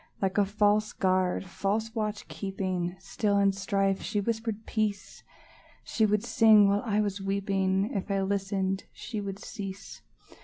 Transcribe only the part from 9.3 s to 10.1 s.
cease.